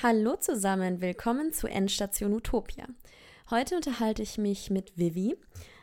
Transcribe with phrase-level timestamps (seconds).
[0.00, 2.84] Hallo zusammen, willkommen zu Endstation Utopia.
[3.50, 5.36] Heute unterhalte ich mich mit Vivi.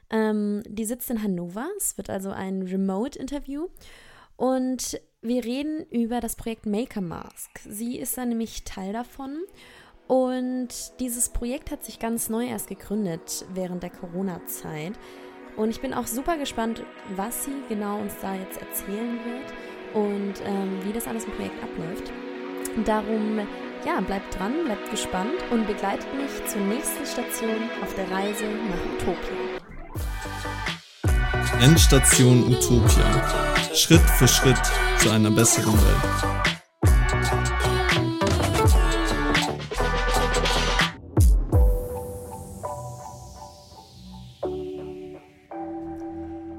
[0.10, 3.68] Ähm, die sitzt in Hannover, es wird also ein Remote-Interview
[4.38, 7.60] und wir reden über das Projekt Maker Mask.
[7.68, 9.38] Sie ist dann nämlich Teil davon
[10.08, 10.70] und
[11.02, 14.94] dieses Projekt hat sich ganz neu erst gegründet während der Corona-Zeit.
[15.58, 16.84] Und ich bin auch super gespannt,
[17.18, 19.54] was sie genau uns da jetzt erzählen wird
[19.94, 22.14] und ähm, wie das alles im Projekt abläuft.
[22.86, 23.40] Darum
[23.86, 28.84] ja, bleibt dran, bleibt gespannt und begleitet mich zur nächsten Station auf der Reise nach
[28.94, 29.56] Utopia.
[31.62, 33.56] Endstation Utopia.
[33.74, 34.60] Schritt für Schritt
[34.98, 36.36] zu einer besseren Welt.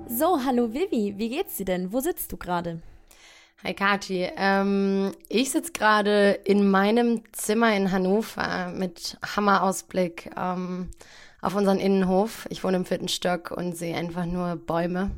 [0.09, 1.93] So, hallo Vivi, wie geht's dir denn?
[1.93, 2.81] Wo sitzt du gerade?
[3.65, 10.91] Hi Kati, ähm, ich sitze gerade in meinem Zimmer in Hannover mit Hammerausblick ähm,
[11.41, 12.47] auf unseren Innenhof.
[12.51, 15.11] Ich wohne im vierten Stock und sehe einfach nur Bäume.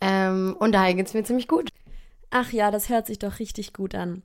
[0.00, 1.68] Ähm, und daher geht es mir ziemlich gut.
[2.30, 4.22] Ach ja, das hört sich doch richtig gut an.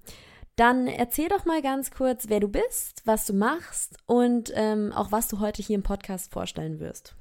[0.56, 5.12] Dann erzähl doch mal ganz kurz, wer du bist, was du machst und ähm, auch
[5.12, 7.16] was du heute hier im Podcast vorstellen wirst.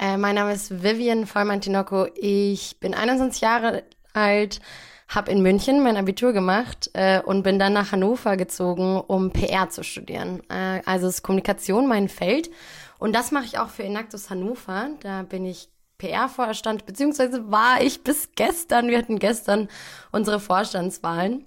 [0.00, 2.08] Äh, mein Name ist Vivian Vollmantinocco.
[2.16, 3.84] Ich bin 21 Jahre
[4.14, 4.60] alt,
[5.08, 9.68] habe in München mein Abitur gemacht äh, und bin dann nach Hannover gezogen, um PR
[9.68, 10.42] zu studieren.
[10.48, 12.50] Äh, also ist Kommunikation mein Feld.
[12.98, 14.90] Und das mache ich auch für Enactus Hannover.
[15.00, 19.68] Da bin ich PR-Vorstand, beziehungsweise war ich bis gestern, wir hatten gestern
[20.10, 21.46] unsere Vorstandswahlen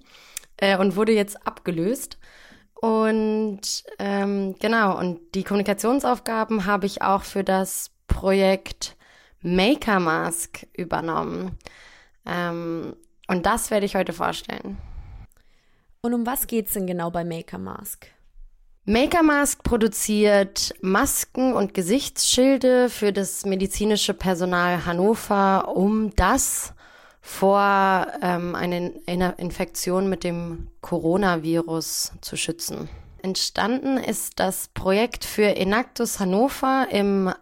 [0.56, 2.18] äh, und wurde jetzt abgelöst.
[2.74, 8.96] Und ähm, genau, und die Kommunikationsaufgaben habe ich auch für das Projekt
[9.42, 11.58] Maker Mask übernommen.
[12.26, 12.96] Ähm,
[13.26, 14.78] und das werde ich heute vorstellen.
[16.00, 18.06] Und um was geht es denn genau bei Maker Mask?
[18.84, 26.72] Maker Mask produziert Masken und Gesichtsschilde für das medizinische Personal Hannover, um das
[27.20, 32.88] vor ähm, einer Infektion mit dem Coronavirus zu schützen.
[33.22, 37.32] Entstanden ist das Projekt für Enactus Hannover im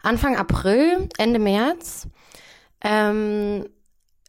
[0.00, 2.06] Anfang April, Ende März.
[2.80, 3.66] Ähm,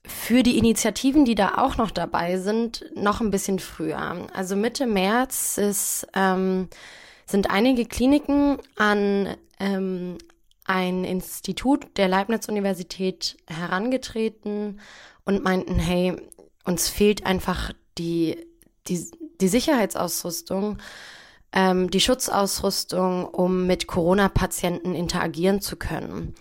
[0.07, 4.27] für die Initiativen, die da auch noch dabei sind, noch ein bisschen früher.
[4.33, 6.69] Also Mitte März ist, ähm,
[7.25, 10.17] sind einige Kliniken an ähm,
[10.65, 14.79] ein Institut der Leibniz-Universität herangetreten
[15.23, 16.15] und meinten, hey,
[16.63, 18.45] uns fehlt einfach die,
[18.87, 20.77] die, die Sicherheitsausrüstung,
[21.53, 26.35] ähm, die Schutzausrüstung, um mit Corona-Patienten interagieren zu können.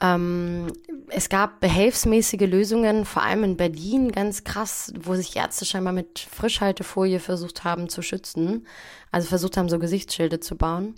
[0.00, 0.72] Ähm,
[1.08, 6.18] es gab behelfsmäßige Lösungen, vor allem in Berlin, ganz krass, wo sich Ärzte scheinbar mit
[6.18, 8.66] Frischhaltefolie versucht haben zu schützen.
[9.10, 10.96] Also versucht haben, so Gesichtsschilde zu bauen.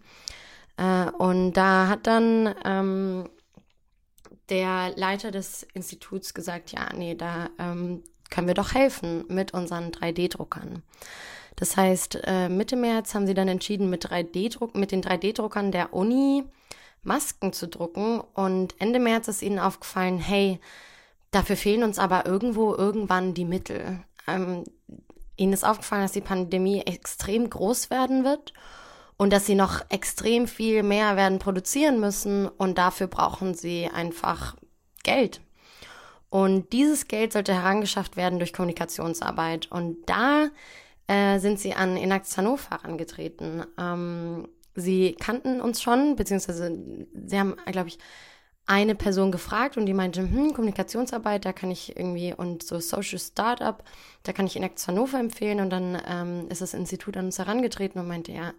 [0.77, 3.29] Äh, und da hat dann ähm,
[4.49, 9.91] der Leiter des Instituts gesagt, ja, nee, da ähm, können wir doch helfen mit unseren
[9.91, 10.83] 3D-Druckern.
[11.57, 15.93] Das heißt, äh, Mitte März haben sie dann entschieden, mit 3D-Druck, mit den 3D-Druckern der
[15.93, 16.45] Uni
[17.09, 18.21] Masken zu drucken.
[18.21, 20.61] Und Ende März ist ihnen aufgefallen, hey,
[21.33, 24.05] dafür fehlen uns aber irgendwo irgendwann die Mittel.
[24.29, 24.63] Ähm,
[25.37, 28.53] ihnen ist aufgefallen, dass die Pandemie extrem groß werden wird
[29.17, 34.57] und dass sie noch extrem viel mehr werden produzieren müssen und dafür brauchen sie einfach
[35.03, 35.41] Geld.
[36.31, 39.71] Und dieses Geld sollte herangeschafft werden durch Kommunikationsarbeit.
[39.71, 40.49] Und da
[41.07, 43.65] äh, sind sie an Enact Hannover herangetreten.
[43.79, 44.47] Ähm,
[44.79, 47.99] sie kannten uns schon, beziehungsweise sie haben, glaube ich,
[48.67, 53.19] eine Person gefragt und die meinte, hm, Kommunikationsarbeit, da kann ich irgendwie und so Social
[53.19, 53.83] Startup,
[54.25, 57.99] da kann ich Enact Hannover empfehlen und dann ähm, ist das Institut an uns herangetreten
[57.99, 58.53] und meinte, ja,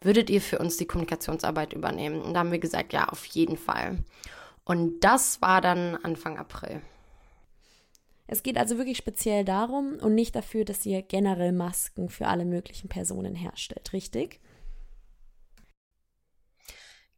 [0.00, 2.22] würdet ihr für uns die Kommunikationsarbeit übernehmen?
[2.22, 3.98] Und da haben wir gesagt, ja, auf jeden Fall.
[4.64, 6.80] Und das war dann Anfang April.
[8.28, 12.44] Es geht also wirklich speziell darum und nicht dafür, dass ihr generell Masken für alle
[12.44, 14.38] möglichen Personen herstellt, richtig?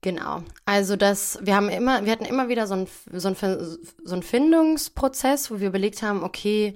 [0.02, 0.42] Genau.
[0.66, 4.22] Also das, wir haben immer, wir hatten immer wieder so einen so ein, so ein
[4.22, 6.74] Findungsprozess, wo wir überlegt haben, okay,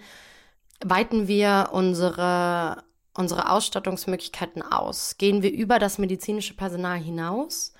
[0.84, 2.84] weiten wir unsere,
[3.14, 5.18] unsere Ausstattungsmöglichkeiten aus?
[5.18, 7.72] Gehen wir über das medizinische Personal hinaus?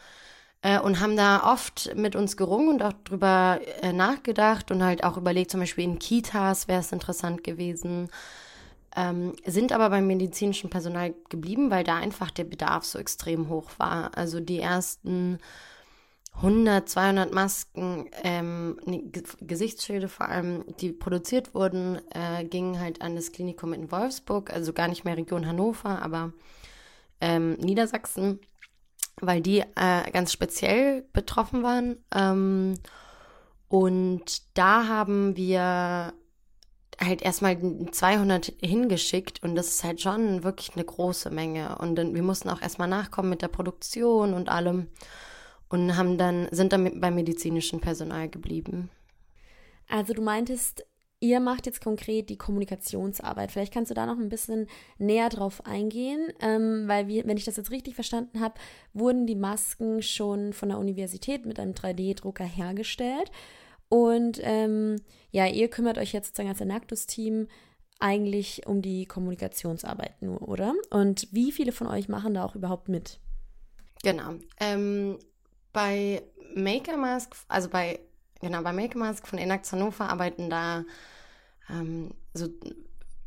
[0.62, 5.04] Äh, und haben da oft mit uns gerungen und auch drüber äh, nachgedacht und halt
[5.04, 8.08] auch überlegt, zum Beispiel in Kitas wäre es interessant gewesen
[8.96, 13.70] ähm, sind aber beim medizinischen Personal geblieben, weil da einfach der Bedarf so extrem hoch
[13.78, 14.16] war.
[14.16, 15.38] Also die ersten
[16.36, 18.78] 100, 200 Masken, ähm,
[19.40, 24.72] Gesichtsschilde vor allem, die produziert wurden, äh, gingen halt an das Klinikum in Wolfsburg, also
[24.72, 26.32] gar nicht mehr Region Hannover, aber
[27.20, 28.40] ähm, Niedersachsen,
[29.20, 31.98] weil die äh, ganz speziell betroffen waren.
[32.14, 32.74] Ähm,
[33.68, 36.12] und da haben wir
[37.00, 37.58] halt erstmal
[37.90, 41.78] 200 hingeschickt und das ist halt schon wirklich eine große Menge.
[41.78, 44.88] Und dann, wir mussten auch erstmal nachkommen mit der Produktion und allem
[45.68, 48.90] und haben dann, sind dann beim medizinischen Personal geblieben.
[49.88, 50.84] Also du meintest,
[51.20, 53.52] ihr macht jetzt konkret die Kommunikationsarbeit.
[53.52, 54.66] Vielleicht kannst du da noch ein bisschen
[54.98, 58.54] näher drauf eingehen, ähm, weil wir, wenn ich das jetzt richtig verstanden habe,
[58.92, 63.30] wurden die Masken schon von der Universität mit einem 3D-Drucker hergestellt.
[63.88, 64.96] Und ähm,
[65.30, 67.48] ja, ihr kümmert euch jetzt sozusagen als Enactus-Team
[67.98, 70.74] eigentlich um die Kommunikationsarbeit nur, oder?
[70.90, 73.20] Und wie viele von euch machen da auch überhaupt mit?
[74.02, 74.34] Genau.
[74.60, 75.18] Ähm,
[75.72, 76.22] bei
[76.54, 78.00] Maker Mask, also bei,
[78.40, 80.84] genau, bei Maker Mask von Enact Hannover arbeiten da
[81.70, 82.48] ähm, so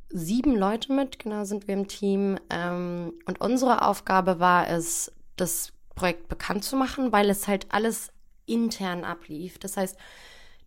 [0.10, 2.38] sieben Leute mit, genau, sind wir im Team.
[2.50, 8.12] Ähm, und unsere Aufgabe war es, das Projekt bekannt zu machen, weil es halt alles
[8.46, 9.60] intern ablief.
[9.60, 9.98] Das heißt,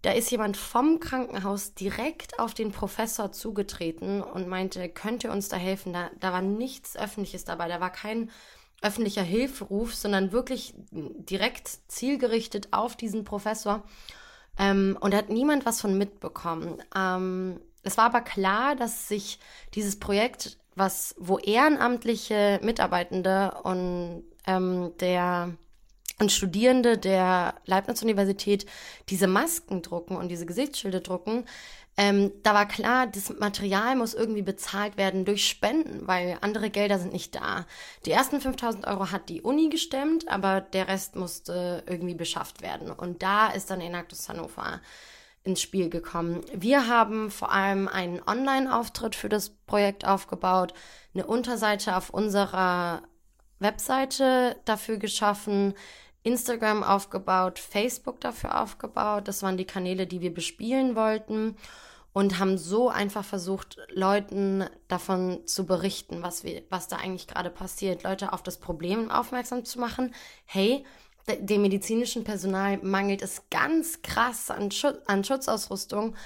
[0.03, 5.49] da ist jemand vom Krankenhaus direkt auf den Professor zugetreten und meinte, könnt ihr uns
[5.49, 5.93] da helfen?
[5.93, 8.31] Da, da war nichts Öffentliches dabei, da war kein
[8.83, 13.85] öffentlicher Hilferuf, sondern wirklich direkt zielgerichtet auf diesen Professor.
[14.59, 16.83] Ähm, und da hat niemand was von mitbekommen.
[16.95, 19.39] Ähm, es war aber klar, dass sich
[19.75, 25.57] dieses Projekt, was, wo ehrenamtliche Mitarbeitende und ähm, der
[26.19, 28.67] und Studierende der Leibniz-Universität
[29.09, 31.45] diese Masken drucken und diese Gesichtsschilde drucken,
[31.97, 36.99] ähm, da war klar, das Material muss irgendwie bezahlt werden durch Spenden, weil andere Gelder
[36.99, 37.67] sind nicht da.
[38.07, 42.91] Die ersten 5000 Euro hat die Uni gestemmt, aber der Rest musste irgendwie beschafft werden.
[42.91, 44.81] Und da ist dann Enactus Hannover
[45.45, 46.41] ins Spiel gekommen.
[46.55, 50.73] Wir haben vor allem einen Online-Auftritt für das Projekt aufgebaut,
[51.15, 53.03] eine Unterseite auf unserer
[53.63, 55.75] Webseite dafür geschaffen,
[56.23, 59.27] Instagram aufgebaut, Facebook dafür aufgebaut.
[59.27, 61.57] Das waren die Kanäle, die wir bespielen wollten
[62.13, 67.51] und haben so einfach versucht, Leuten davon zu berichten, was wir, was da eigentlich gerade
[67.51, 70.15] passiert, Leute auf das Problem aufmerksam zu machen.
[70.45, 70.85] Hey,
[71.39, 76.17] dem medizinischen Personal mangelt es ganz krass an, Schutz, an Schutzausrüstung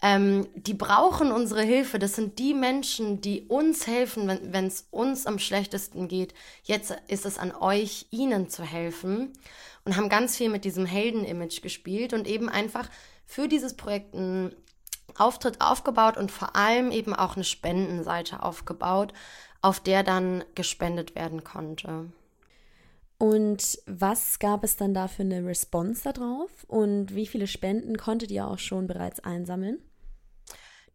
[0.00, 1.98] ähm, die brauchen unsere Hilfe.
[1.98, 6.34] Das sind die Menschen, die uns helfen, wenn es uns am schlechtesten geht.
[6.62, 9.32] Jetzt ist es an euch, ihnen zu helfen.
[9.84, 12.90] Und haben ganz viel mit diesem Helden-Image gespielt und eben einfach
[13.24, 14.54] für dieses Projekt einen
[15.16, 19.12] Auftritt aufgebaut und vor allem eben auch eine Spendenseite aufgebaut,
[19.62, 22.12] auf der dann gespendet werden konnte.
[23.18, 26.50] Und was gab es dann da für eine Response darauf?
[26.68, 29.78] Und wie viele Spenden konntet ihr auch schon bereits einsammeln?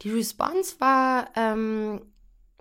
[0.02, 2.02] Die Response war, ähm,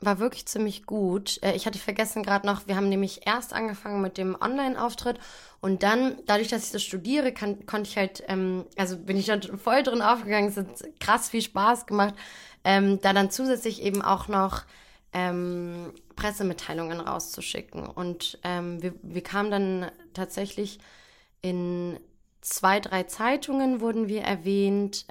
[0.00, 1.38] war wirklich ziemlich gut.
[1.43, 5.19] Äh, ich hatte vergessen gerade noch, wir haben nämlich erst angefangen mit dem Online-Auftritt
[5.61, 9.26] und dann, dadurch, dass ich das studiere, kann, konnte ich halt, ähm, also bin ich
[9.26, 10.67] dann voll drin aufgegangen, es hat
[11.00, 12.14] krass viel Spaß gemacht,
[12.64, 14.64] ähm, da dann zusätzlich eben auch noch
[15.12, 17.87] ähm, Pressemitteilungen rauszuschicken.
[17.87, 20.79] Und ähm, wir, wir kamen dann tatsächlich
[21.43, 21.99] in
[22.40, 25.06] zwei, drei Zeitungen wurden wir erwähnt.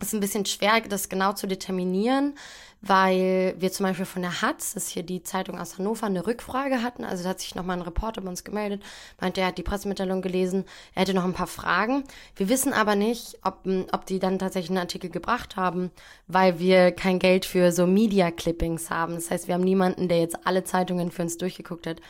[0.00, 2.36] Ist ein bisschen schwer, das genau zu determinieren,
[2.80, 6.24] weil wir zum Beispiel von der Hatz, das ist hier die Zeitung aus Hannover, eine
[6.24, 7.02] Rückfrage hatten.
[7.04, 8.80] Also da hat sich nochmal ein Reporter bei uns gemeldet,
[9.20, 12.04] meinte, er hat die Pressemitteilung gelesen, er hätte noch ein paar Fragen.
[12.36, 15.90] Wir wissen aber nicht, ob, ob die dann tatsächlich einen Artikel gebracht haben,
[16.28, 19.16] weil wir kein Geld für so Media-Clippings haben.
[19.16, 22.00] Das heißt, wir haben niemanden, der jetzt alle Zeitungen für uns durchgeguckt hat.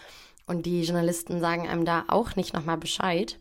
[0.46, 3.38] Und die Journalisten sagen einem da auch nicht nochmal Bescheid.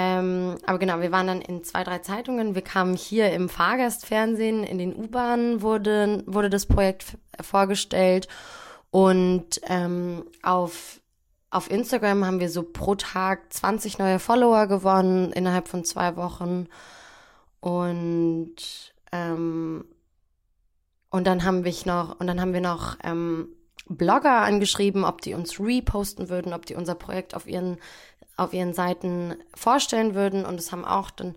[0.00, 2.54] Ähm, aber genau, wir waren dann in zwei, drei Zeitungen.
[2.54, 8.28] Wir kamen hier im Fahrgastfernsehen, in den U-Bahnen wurde, wurde das Projekt vorgestellt.
[8.90, 11.00] Und ähm, auf,
[11.50, 16.68] auf Instagram haben wir so pro Tag 20 neue Follower gewonnen innerhalb von zwei Wochen.
[17.58, 18.54] Und,
[19.10, 19.84] ähm,
[21.10, 23.48] und dann haben wir noch, und dann haben wir noch ähm,
[23.88, 27.78] Blogger angeschrieben, ob die uns reposten würden, ob die unser Projekt auf ihren
[28.38, 30.46] auf ihren Seiten vorstellen würden.
[30.46, 31.34] Und es haben auch dann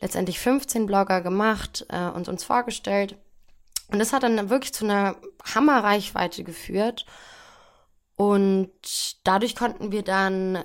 [0.00, 3.16] letztendlich 15 Blogger gemacht äh, und uns vorgestellt.
[3.90, 5.16] Und das hat dann wirklich zu einer
[5.54, 7.06] Hammerreichweite geführt.
[8.16, 8.70] Und
[9.24, 10.64] dadurch konnten wir dann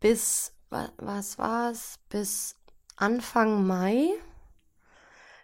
[0.00, 2.56] bis, was war es, bis
[2.96, 4.08] Anfang Mai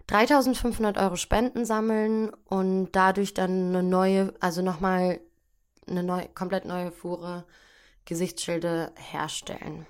[0.06, 5.20] 3500 Euro Spenden sammeln und dadurch dann eine neue, also nochmal
[5.88, 7.44] eine neue, komplett neue Fuhre
[8.06, 9.86] Gesichtsschilde herstellen.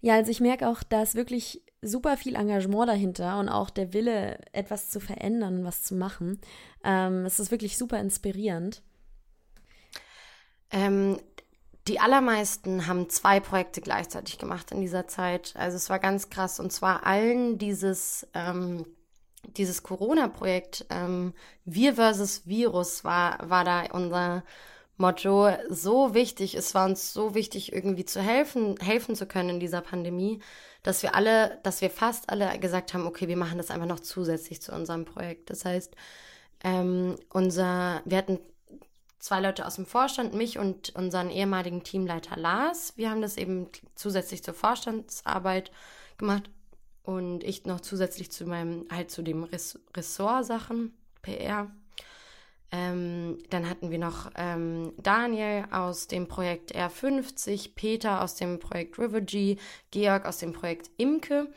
[0.00, 3.92] Ja, also ich merke auch, da ist wirklich super viel Engagement dahinter und auch der
[3.92, 6.40] Wille, etwas zu verändern, was zu machen.
[6.84, 8.82] Ähm, es ist wirklich super inspirierend.
[10.70, 11.18] Ähm,
[11.86, 15.54] die allermeisten haben zwei Projekte gleichzeitig gemacht in dieser Zeit.
[15.56, 16.58] Also es war ganz krass.
[16.58, 18.86] Und zwar allen dieses, ähm,
[19.56, 21.34] dieses Corona-Projekt, ähm,
[21.66, 24.42] Wir versus Virus, war, war da unser
[24.96, 26.54] Motto so wichtig.
[26.54, 30.40] Es war uns so wichtig, irgendwie zu helfen, helfen zu können in dieser Pandemie,
[30.82, 34.00] dass wir alle, dass wir fast alle gesagt haben, okay, wir machen das einfach noch
[34.00, 35.50] zusätzlich zu unserem Projekt.
[35.50, 35.94] Das heißt,
[36.62, 38.38] ähm, unser, wir hatten
[39.18, 42.92] zwei Leute aus dem Vorstand, mich und unseren ehemaligen Teamleiter Lars.
[42.96, 45.72] Wir haben das eben zusätzlich zur Vorstandsarbeit
[46.18, 46.50] gemacht
[47.02, 51.70] und ich noch zusätzlich zu meinem, halt zu dem Ressort-Sachen, PR.
[52.76, 58.98] Ähm, dann hatten wir noch ähm, Daniel aus dem Projekt R50, Peter aus dem Projekt
[58.98, 59.58] Rivergy,
[59.92, 61.52] Georg aus dem Projekt Imke.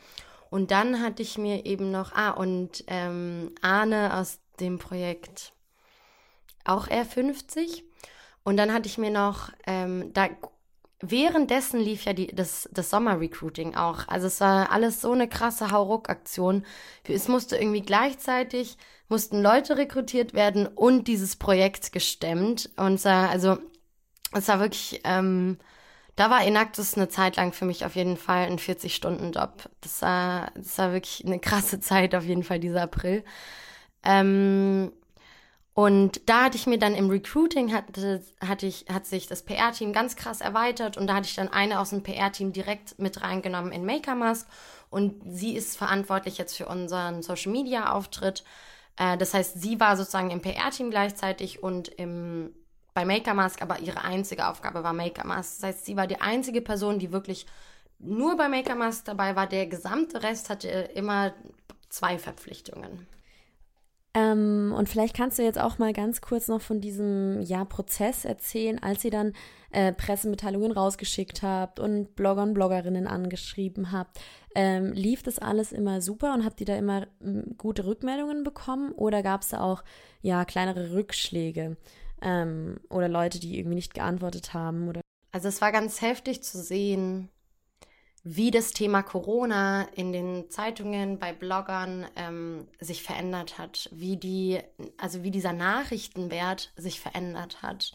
[0.48, 5.52] Und dann hatte ich mir eben noch, ah, und ähm, Arne aus dem Projekt
[6.64, 7.82] auch R50.
[8.44, 10.28] Und dann hatte ich mir noch, ähm, da
[11.00, 14.06] währenddessen lief ja die, das, das Sommer-Recruiting auch.
[14.06, 16.64] Also es war alles so eine krasse Hauruck-Aktion.
[17.08, 22.70] Es musste irgendwie gleichzeitig, mussten Leute rekrutiert werden und dieses Projekt gestemmt.
[22.76, 23.58] Und war, also,
[24.32, 25.58] es war wirklich, ähm,
[26.16, 29.70] da war Enactus eine Zeit lang für mich auf jeden Fall ein 40-Stunden-Job.
[29.80, 33.24] Das war, das war wirklich eine krasse Zeit, auf jeden Fall, dieser April.
[34.04, 34.92] Ähm,
[35.78, 39.92] und da hatte ich mir dann im Recruiting hatte, hatte ich, hat sich das PR-Team
[39.92, 43.70] ganz krass erweitert und da hatte ich dann eine aus dem PR-Team direkt mit reingenommen
[43.70, 44.48] in Maker Mask
[44.90, 48.42] und sie ist verantwortlich jetzt für unseren Social Media Auftritt.
[48.98, 52.54] Äh, das heißt, sie war sozusagen im PR-Team gleichzeitig und im,
[52.94, 55.60] bei Maker Mask, aber ihre einzige Aufgabe war Maker Mask.
[55.60, 57.46] Das heißt, sie war die einzige Person, die wirklich
[57.98, 59.46] nur bei Maker Mask dabei war.
[59.46, 61.32] Der gesamte Rest hatte immer
[61.88, 63.06] zwei Verpflichtungen.
[64.14, 68.24] Ähm, und vielleicht kannst du jetzt auch mal ganz kurz noch von diesem ja, Prozess
[68.24, 69.32] erzählen, als ihr dann
[69.70, 74.18] äh, Pressemitteilungen rausgeschickt habt und Blogger und Bloggerinnen angeschrieben habt.
[74.54, 77.06] Ähm, lief das alles immer super und habt ihr da immer
[77.58, 79.84] gute Rückmeldungen bekommen oder gab es da auch
[80.22, 81.76] ja kleinere Rückschläge
[82.22, 84.88] ähm, oder Leute, die irgendwie nicht geantwortet haben?
[84.88, 85.00] Oder?
[85.32, 87.28] Also es war ganz heftig zu sehen,
[88.24, 94.60] wie das Thema Corona in den Zeitungen, bei Bloggern ähm, sich verändert hat, wie die,
[94.96, 97.92] also wie dieser Nachrichtenwert sich verändert hat.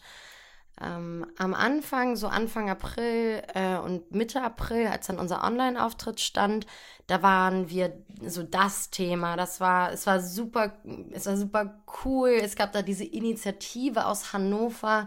[0.80, 6.66] Ähm, am Anfang, so Anfang April äh, und Mitte April, als dann unser Online-Auftritt stand,
[7.06, 9.36] da waren wir so das Thema.
[9.36, 10.72] Das war, es war super,
[11.12, 12.30] es war super cool.
[12.30, 15.06] Es gab da diese Initiative aus Hannover,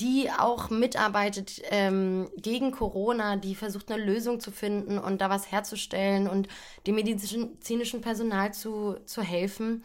[0.00, 5.50] die auch mitarbeitet ähm, gegen Corona, die versucht eine Lösung zu finden und da was
[5.50, 6.48] herzustellen und
[6.86, 9.82] dem medizinischen Personal zu, zu helfen.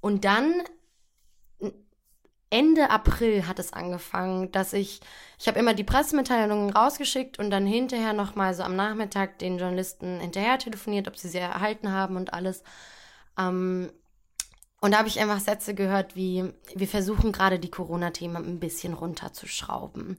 [0.00, 0.62] Und dann
[2.48, 5.00] Ende April hat es angefangen, dass ich,
[5.38, 10.20] ich habe immer die Pressemitteilungen rausgeschickt und dann hinterher nochmal so am Nachmittag den Journalisten
[10.20, 12.62] hinterher telefoniert, ob sie sie erhalten haben und alles.
[13.36, 13.90] Ähm,
[14.80, 18.92] und da habe ich einfach Sätze gehört wie, wir versuchen gerade die Corona-Themen ein bisschen
[18.92, 20.18] runterzuschrauben.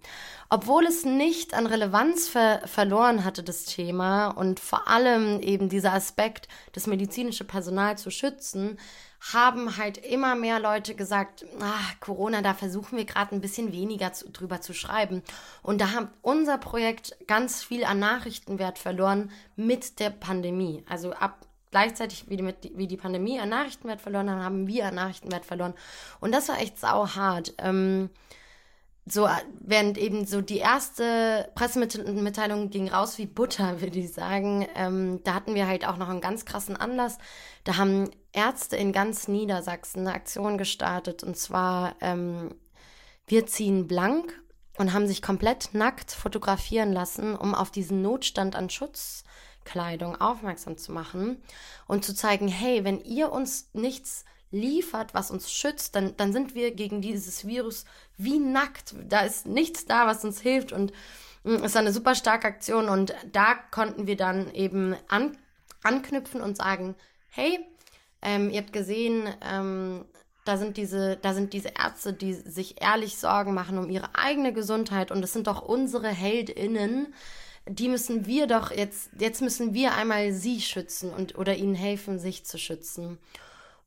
[0.49, 5.93] Obwohl es nicht an Relevanz ver verloren hatte, das Thema, und vor allem eben dieser
[5.93, 8.79] Aspekt, das medizinische Personal zu schützen,
[9.33, 14.13] haben halt immer mehr Leute gesagt, ach, Corona, da versuchen wir gerade ein bisschen weniger
[14.13, 15.23] zu, drüber zu schreiben.
[15.61, 20.83] Und da hat unser Projekt ganz viel an Nachrichtenwert verloren mit der Pandemie.
[20.87, 24.87] Also ab gleichzeitig wie die, mit, wie die Pandemie an Nachrichtenwert verloren haben, haben wir
[24.87, 25.73] an Nachrichtenwert verloren.
[26.19, 27.53] Und das war echt sauhart.
[27.57, 28.09] Ähm,
[29.09, 29.29] so,
[29.61, 35.33] während eben so die erste Pressemitteilung ging raus wie Butter, würde ich sagen, ähm, da
[35.33, 37.17] hatten wir halt auch noch einen ganz krassen Anlass.
[37.63, 42.53] Da haben Ärzte in ganz Niedersachsen eine Aktion gestartet und zwar ähm,
[43.27, 44.41] wir ziehen blank
[44.77, 49.23] und haben sich komplett nackt fotografieren lassen, um auf diesen Notstand an Schutz
[49.67, 51.41] Kleidung aufmerksam zu machen
[51.87, 56.55] und zu zeigen, hey, wenn ihr uns nichts liefert, was uns schützt, dann, dann sind
[56.55, 57.83] wir gegen dieses Virus
[58.17, 58.95] wie nackt.
[59.09, 60.93] Da ist nichts da, was uns hilft und
[61.43, 65.37] mm, ist eine super starke Aktion und da konnten wir dann eben an,
[65.83, 66.95] anknüpfen und sagen,
[67.29, 67.59] hey,
[68.21, 70.05] ähm, ihr habt gesehen, ähm,
[70.45, 74.53] da sind diese, da sind diese Ärzte, die sich ehrlich Sorgen machen um ihre eigene
[74.53, 77.13] Gesundheit und es sind doch unsere HeldInnen,
[77.69, 82.19] die müssen wir doch jetzt, jetzt müssen wir einmal sie schützen und oder ihnen helfen,
[82.19, 83.17] sich zu schützen.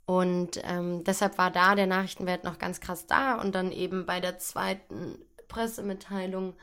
[0.06, 3.40] Und ähm, deshalb war da der Nachrichtenwert noch ganz krass da.
[3.40, 6.54] Und dann eben bei der zweiten Pressemitteilung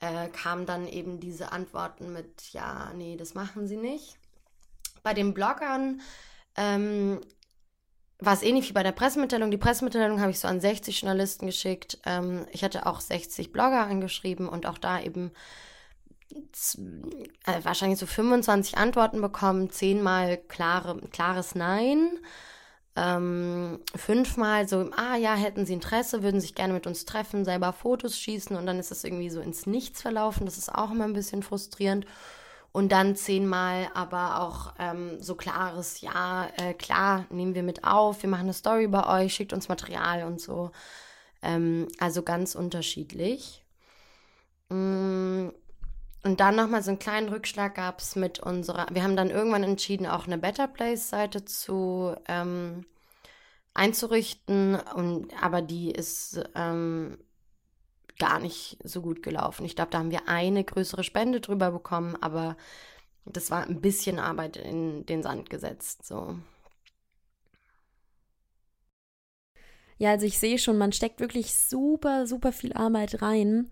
[0.00, 4.18] äh, kamen dann eben diese Antworten mit, ja, nee, das machen sie nicht.
[5.04, 6.00] Bei den Bloggern
[6.56, 7.20] ähm,
[8.18, 9.50] war es ähnlich wie bei der Pressemitteilung.
[9.50, 11.98] Die Pressemitteilung habe ich so an 60 Journalisten geschickt.
[12.04, 15.32] Ähm, ich hatte auch 60 Blogger angeschrieben und auch da eben
[17.46, 22.18] äh, wahrscheinlich so 25 Antworten bekommen, zehnmal klare, klares Nein.
[22.94, 27.72] Ähm, fünfmal so, ah ja, hätten sie Interesse, würden sich gerne mit uns treffen, selber
[27.72, 30.44] Fotos schießen und dann ist das irgendwie so ins Nichts verlaufen.
[30.44, 32.06] Das ist auch immer ein bisschen frustrierend.
[32.72, 38.22] Und dann zehnmal aber auch ähm, so klares Ja, äh, klar, nehmen wir mit auf,
[38.22, 40.70] wir machen eine Story bei euch, schickt uns Material und so.
[41.42, 43.62] Ähm, also ganz unterschiedlich.
[44.70, 45.48] Mm,
[46.24, 49.64] und dann nochmal so einen kleinen Rückschlag gab es mit unserer, wir haben dann irgendwann
[49.64, 52.86] entschieden, auch eine Better Place-Seite zu ähm,
[53.74, 57.18] einzurichten, und, aber die ist ähm,
[58.18, 59.64] gar nicht so gut gelaufen.
[59.66, 62.56] Ich glaube, da haben wir eine größere Spende drüber bekommen, aber
[63.24, 66.06] das war ein bisschen Arbeit in den Sand gesetzt.
[66.06, 66.36] So.
[69.98, 73.70] Ja, also ich sehe schon, man steckt wirklich super, super viel Arbeit rein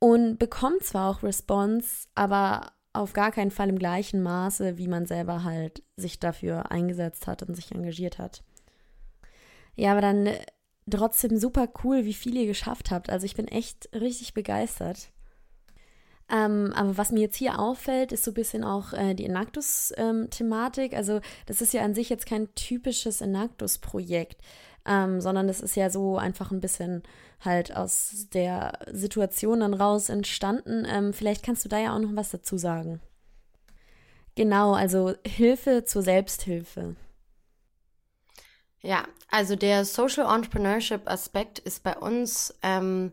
[0.00, 5.06] und bekommt zwar auch Response, aber auf gar keinen Fall im gleichen Maße, wie man
[5.06, 8.42] selber halt sich dafür eingesetzt hat und sich engagiert hat.
[9.76, 10.28] Ja, aber dann
[10.90, 13.10] trotzdem super cool, wie viel ihr geschafft habt.
[13.10, 15.12] Also ich bin echt richtig begeistert.
[16.28, 20.92] Ähm, aber was mir jetzt hier auffällt, ist so ein bisschen auch äh, die Enactus-Thematik.
[20.92, 24.40] Ähm, also das ist ja an sich jetzt kein typisches Enactus-Projekt,
[24.90, 27.04] ähm, sondern das ist ja so einfach ein bisschen
[27.42, 30.84] halt aus der Situation dann raus entstanden.
[30.84, 33.00] Ähm, vielleicht kannst du da ja auch noch was dazu sagen.
[34.34, 36.96] Genau, also Hilfe zur Selbsthilfe.
[38.82, 43.12] Ja, also der Social Entrepreneurship Aspekt ist bei uns ähm,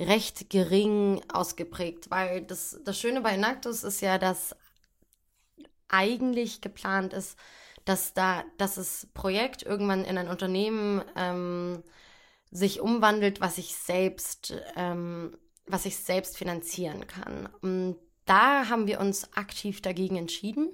[0.00, 4.56] recht gering ausgeprägt, weil das, das Schöne bei Nactus ist ja, dass
[5.88, 7.36] eigentlich geplant ist,
[7.84, 11.82] dass da, dass das Projekt irgendwann in ein Unternehmen ähm,
[12.50, 15.36] sich umwandelt, was ich selbst, ähm,
[15.66, 17.48] was ich selbst finanzieren kann.
[17.62, 20.70] Und da haben wir uns aktiv dagegen entschieden.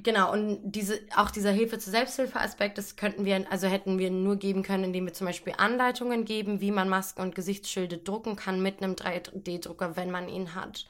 [0.00, 4.36] Genau, und diese, auch dieser Hilfe zur Selbsthilfe-Aspekt, das könnten wir, also hätten wir nur
[4.36, 8.62] geben können, indem wir zum Beispiel Anleitungen geben, wie man Masken und Gesichtsschilde drucken kann
[8.62, 10.86] mit einem 3D-Drucker, wenn man ihn hat.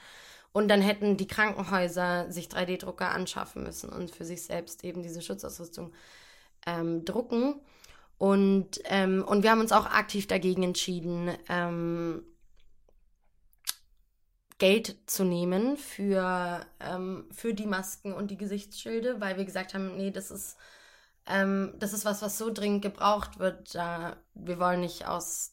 [0.52, 5.22] Und dann hätten die Krankenhäuser sich 3D-Drucker anschaffen müssen und für sich selbst eben diese
[5.22, 5.92] Schutzausrüstung
[6.66, 7.60] ähm, drucken.
[8.16, 12.24] Und, ähm, und wir haben uns auch aktiv dagegen entschieden, ähm,
[14.58, 19.96] Geld zu nehmen für, ähm, für die Masken und die Gesichtsschilde, weil wir gesagt haben,
[19.96, 20.56] nee, das ist,
[21.26, 23.74] ähm, das ist was, was so dringend gebraucht wird.
[23.76, 25.52] Da wir wollen nicht aus,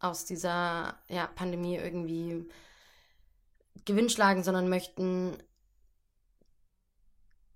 [0.00, 2.48] aus dieser ja, Pandemie irgendwie
[3.84, 5.36] Gewinn schlagen, sondern möchten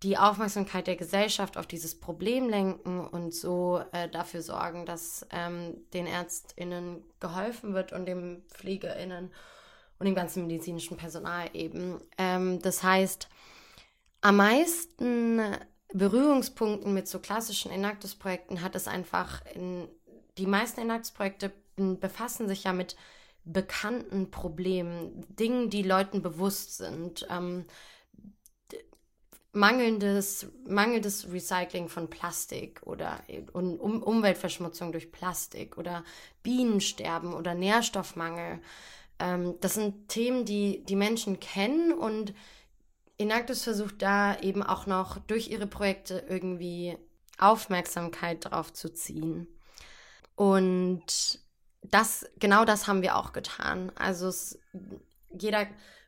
[0.02, 5.76] die Aufmerksamkeit der Gesellschaft auf dieses Problem lenken und so äh, dafür sorgen, dass ähm,
[5.94, 9.32] den ÄrztInnen geholfen wird und den PflegerInnen
[9.98, 12.00] und dem ganzen medizinischen Personal eben.
[12.18, 13.28] Ähm, das heißt,
[14.20, 15.40] am meisten
[15.94, 19.88] Berührungspunkten mit so klassischen Enactus-Projekten hat es einfach in
[20.36, 22.96] die meisten Enactus-Projekte befassen sich ja mit
[23.44, 27.26] bekannten Problemen, Dingen, die Leuten bewusst sind.
[27.30, 27.66] Ähm,
[29.52, 36.04] mangelndes, mangelndes Recycling von Plastik oder um, Umweltverschmutzung durch Plastik oder
[36.42, 38.60] Bienensterben oder Nährstoffmangel.
[39.18, 42.34] Ähm, das sind Themen, die die Menschen kennen und
[43.16, 46.98] Enactus versucht da eben auch noch durch ihre Projekte irgendwie
[47.38, 49.46] Aufmerksamkeit drauf zu ziehen.
[50.34, 51.38] Und
[51.90, 53.92] das, genau das haben wir auch getan.
[53.94, 54.58] Also es,
[55.38, 55.66] jeder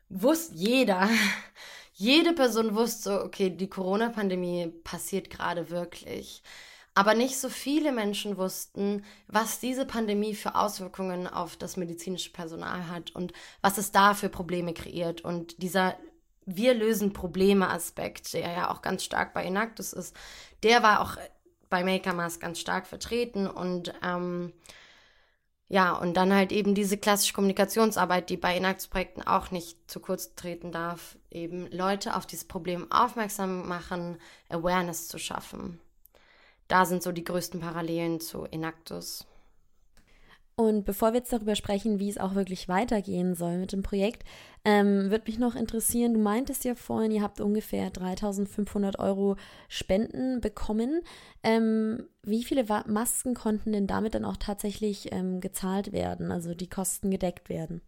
[0.09, 1.09] wusste, jeder,
[1.93, 6.43] jede Person wusste okay, die Corona-Pandemie passiert gerade wirklich.
[6.95, 12.87] Aber nicht so viele Menschen wussten, was diese Pandemie für Auswirkungen auf das medizinische Personal
[12.87, 15.21] hat und was es da für Probleme kreiert.
[15.21, 15.95] Und dieser
[16.47, 20.15] Wir lösen Probleme-Aspekt, der ja auch ganz stark bei Enactus ist,
[20.63, 21.17] der war auch
[21.69, 24.53] bei Maker Mask ganz stark vertreten und ähm,
[25.69, 30.35] ja, und dann halt eben diese klassische Kommunikationsarbeit, die bei Enactus-Projekten auch nicht zu kurz
[30.35, 34.17] treten darf, eben Leute auf dieses Problem aufmerksam machen,
[34.49, 35.79] Awareness zu schaffen
[36.67, 39.25] da sind so die größten Parallelen zu Enactus.
[40.59, 44.23] Und bevor wir jetzt darüber sprechen, wie es auch wirklich weitergehen soll mit dem Projekt,
[44.65, 49.35] ähm, würde mich noch interessieren, du meintest ja vorhin, ihr habt ungefähr 3500 Euro
[49.69, 51.03] Spenden bekommen.
[51.43, 56.69] Ähm, wie viele Masken konnten denn damit dann auch tatsächlich ähm, gezahlt werden, also die
[56.69, 57.81] Kosten gedeckt werden?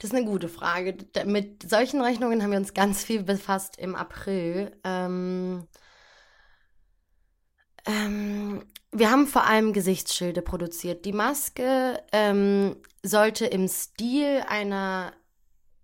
[0.00, 0.96] Das ist eine gute Frage.
[1.24, 4.72] Mit solchen Rechnungen haben wir uns ganz viel befasst im April.
[4.82, 5.68] Ähm,
[7.86, 8.35] ähm,
[8.98, 11.04] wir haben vor allem Gesichtsschilde produziert.
[11.04, 15.12] Die Maske ähm, sollte im Stil einer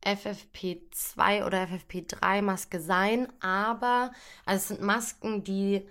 [0.03, 4.13] FFP2 oder FFP3 Maske sein, aber
[4.47, 5.87] also es sind Masken, die,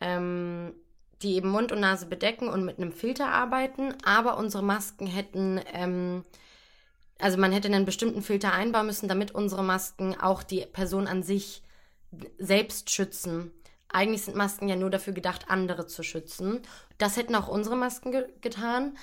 [0.00, 0.72] ähm,
[1.20, 5.60] die eben Mund und Nase bedecken und mit einem Filter arbeiten, aber unsere Masken hätten,
[5.72, 6.22] ähm,
[7.18, 11.22] also man hätte einen bestimmten Filter einbauen müssen, damit unsere Masken auch die Person an
[11.22, 11.62] sich
[12.38, 13.52] selbst schützen.
[13.92, 16.60] Eigentlich sind Masken ja nur dafür gedacht, andere zu schützen.
[16.98, 18.96] Das hätten auch unsere Masken ge getan,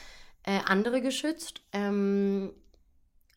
[0.43, 1.62] äh, andere geschützt.
[1.73, 2.52] Ähm,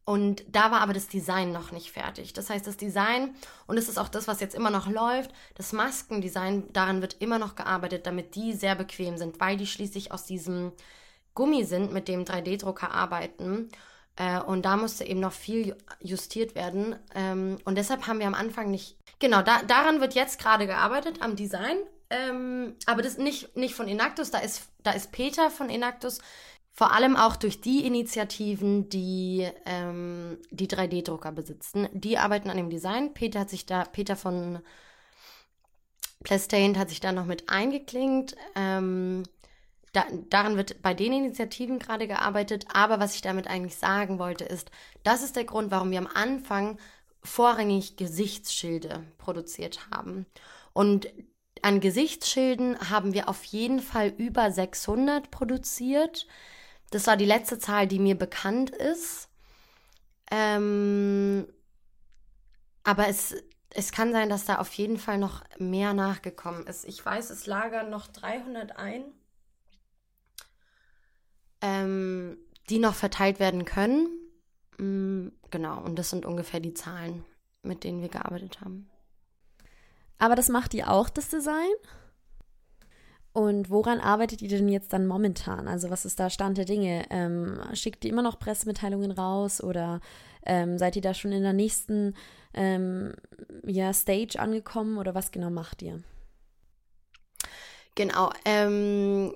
[0.04, 2.32] und da war aber das Design noch nicht fertig.
[2.32, 3.36] Das heißt, das Design,
[3.66, 7.38] und es ist auch das, was jetzt immer noch läuft, das Maskendesign, daran wird immer
[7.38, 10.72] noch gearbeitet, damit die sehr bequem sind, weil die schließlich aus diesem
[11.34, 13.68] Gummi sind, mit dem 3D-Drucker arbeiten.
[14.16, 16.96] Äh, und da musste eben noch viel justiert werden.
[17.14, 18.96] Ähm, und deshalb haben wir am Anfang nicht.
[19.18, 21.78] Genau, da, daran wird jetzt gerade gearbeitet, am Design.
[22.10, 26.20] Ähm, aber das nicht, nicht von Enactus, da ist, da ist Peter von Enactus.
[26.74, 31.88] Vor allem auch durch die Initiativen, die ähm, die 3D-Drucker besitzen.
[31.92, 33.12] Die arbeiten an dem Design.
[33.12, 34.60] Peter hat sich da, Peter von
[36.22, 38.36] Plastain hat sich da noch mit eingeklingt.
[38.54, 39.24] Ähm,
[39.92, 42.66] da, daran wird bei den Initiativen gerade gearbeitet.
[42.72, 44.70] Aber was ich damit eigentlich sagen wollte, ist,
[45.02, 46.78] das ist der Grund, warum wir am Anfang
[47.22, 50.26] vorrangig Gesichtsschilde produziert haben.
[50.72, 51.08] Und
[51.60, 56.26] an Gesichtsschilden haben wir auf jeden Fall über 600 produziert.
[56.90, 59.28] Das war die letzte Zahl, die mir bekannt ist.
[60.30, 61.46] Ähm,
[62.82, 63.36] aber es,
[63.70, 66.84] es kann sein, dass da auf jeden Fall noch mehr nachgekommen ist.
[66.86, 69.04] Ich weiß, es lagern noch 300 ein
[71.62, 72.36] ähm,
[72.68, 74.08] die noch verteilt werden können.
[74.78, 77.24] Mm, genau, und das sind ungefähr die Zahlen,
[77.62, 78.88] mit denen wir gearbeitet haben.
[80.18, 81.72] Aber das macht ihr auch, das Design?
[83.32, 85.66] Und woran arbeitet ihr denn jetzt dann momentan?
[85.66, 87.06] Also was ist da Stand der Dinge?
[87.08, 90.00] Ähm, schickt ihr immer noch Pressemitteilungen raus oder
[90.44, 92.14] ähm, seid ihr da schon in der nächsten
[92.52, 93.14] ähm,
[93.64, 96.02] ja, Stage angekommen oder was genau macht ihr?
[97.94, 99.34] Genau, ähm,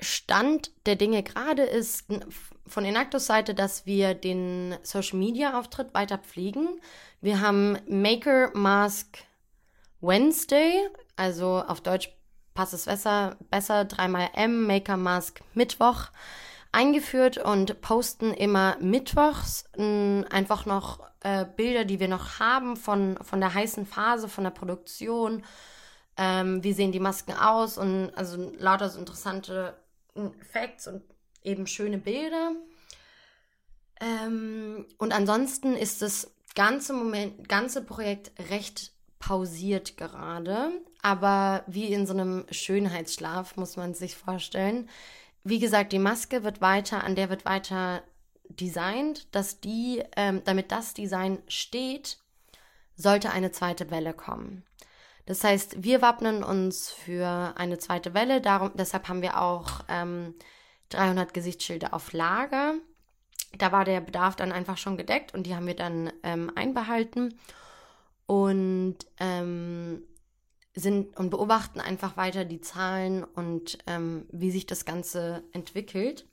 [0.00, 2.06] Stand der Dinge gerade ist
[2.66, 6.80] von Enactus Seite, dass wir den Social Media Auftritt weiter pflegen.
[7.20, 9.18] Wir haben Maker Mask
[10.00, 12.10] Wednesday, also auf Deutsch
[12.54, 16.08] passt es besser, besser dreimal M, Maker Mask Mittwoch
[16.72, 23.40] eingeführt und posten immer mittwochs einfach noch äh, Bilder, die wir noch haben von, von
[23.40, 25.44] der heißen Phase, von der Produktion.
[26.16, 29.74] Ähm, wie sehen die Masken aus und also lauter so interessante
[30.52, 31.02] Facts und
[31.42, 32.52] eben schöne Bilder.
[34.00, 42.06] Ähm, und ansonsten ist das ganze Moment, ganze Projekt recht pausiert gerade, aber wie in
[42.06, 44.88] so einem Schönheitsschlaf muss man sich vorstellen.
[45.44, 48.02] Wie gesagt, die Maske wird weiter, an der wird weiter
[48.48, 52.18] designt, dass die, ähm, damit das Design steht,
[52.96, 54.64] sollte eine zweite Welle kommen.
[55.30, 58.40] Das heißt, wir wappnen uns für eine zweite Welle.
[58.40, 60.34] Darum, deshalb haben wir auch ähm,
[60.88, 62.74] 300 Gesichtsschilde auf Lager.
[63.56, 67.38] Da war der Bedarf dann einfach schon gedeckt und die haben wir dann ähm, einbehalten
[68.26, 70.02] und ähm,
[70.74, 76.26] sind und beobachten einfach weiter die Zahlen und ähm, wie sich das Ganze entwickelt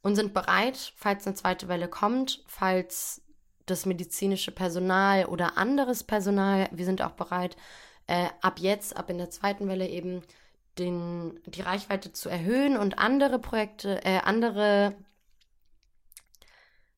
[0.00, 3.20] und sind bereit, falls eine zweite Welle kommt, falls
[3.66, 7.58] das medizinische Personal oder anderes Personal, wir sind auch bereit,
[8.06, 10.22] äh, ab jetzt, ab in der zweiten Welle eben
[10.78, 14.94] den, die Reichweite zu erhöhen und andere Projekte, äh, andere,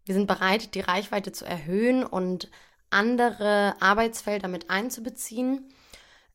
[0.05, 2.51] wir sind bereit, die Reichweite zu erhöhen und
[2.91, 5.73] andere Arbeitsfelder mit einzubeziehen.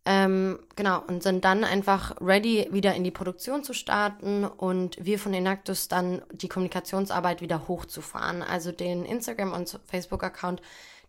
[0.06, 5.18] Ähm, genau, und sind dann einfach ready, wieder in die Produktion zu starten und wir
[5.18, 8.42] von Enactus dann die Kommunikationsarbeit wieder hochzufahren.
[8.42, 10.62] Also den Instagram- und Facebook-Account,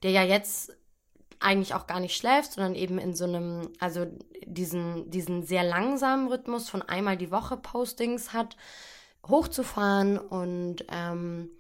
[0.04, 0.76] der ja jetzt
[1.44, 4.06] eigentlich auch gar nicht schläft, sondern eben in so einem, also
[4.46, 8.56] diesen, diesen sehr langsamen Rhythmus von einmal die Woche Postings hat,
[9.26, 11.50] hochzufahren und ähm,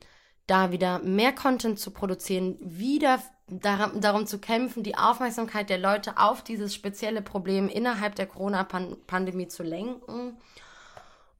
[0.46, 6.18] da wieder mehr Content zu produzieren, wieder darum, darum zu kämpfen, die Aufmerksamkeit der Leute
[6.18, 10.36] auf dieses spezielle Problem innerhalb der Corona-Pandemie zu lenken.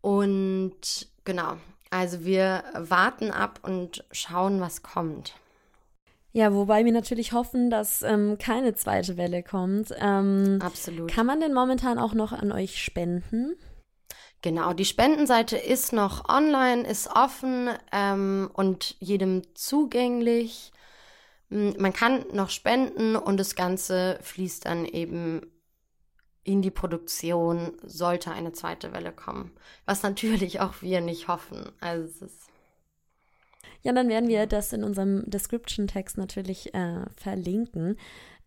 [0.00, 1.56] Und genau,
[1.90, 5.34] also wir warten ab und schauen, was kommt.
[6.36, 9.94] Ja, wobei wir natürlich hoffen, dass ähm, keine zweite Welle kommt.
[10.00, 11.08] Ähm, Absolut.
[11.08, 13.54] Kann man denn momentan auch noch an euch spenden?
[14.42, 20.72] Genau, die Spendenseite ist noch online, ist offen ähm, und jedem zugänglich.
[21.50, 25.40] Hm, man kann noch spenden und das Ganze fließt dann eben
[26.42, 29.52] in die Produktion, sollte eine zweite Welle kommen.
[29.86, 31.70] Was natürlich auch wir nicht hoffen.
[31.80, 32.50] Also es ist
[33.84, 37.96] ja, dann werden wir das in unserem Description-Text natürlich äh, verlinken.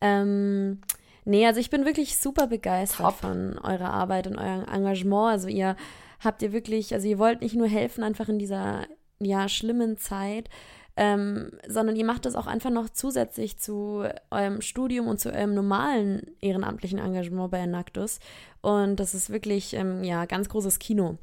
[0.01, 0.81] Ähm,
[1.25, 3.15] nee, also ich bin wirklich super begeistert Top.
[3.17, 5.31] von eurer Arbeit und eurem Engagement.
[5.31, 5.75] Also ihr
[6.19, 8.87] habt ihr wirklich, also ihr wollt nicht nur helfen einfach in dieser
[9.19, 10.49] ja schlimmen Zeit,
[10.95, 15.53] ähm, sondern ihr macht das auch einfach noch zusätzlich zu eurem Studium und zu eurem
[15.53, 18.19] normalen ehrenamtlichen Engagement bei Enactus.
[18.61, 21.19] Und das ist wirklich, ähm, ja, ganz großes Kino.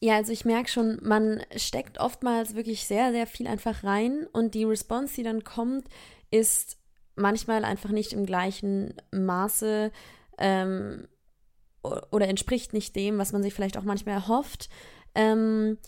[0.00, 4.54] Ja, also ich merke schon, man steckt oftmals wirklich sehr, sehr viel einfach rein und
[4.54, 5.88] die Response, die dann kommt,
[6.30, 6.76] ist
[7.14, 9.90] manchmal einfach nicht im gleichen Maße
[10.38, 11.08] ähm,
[11.82, 14.68] oder entspricht nicht dem, was man sich vielleicht auch manchmal erhofft.
[15.14, 15.78] Ähm,